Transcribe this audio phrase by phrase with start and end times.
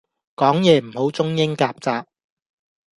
[0.35, 2.05] 講野唔好中英夾雜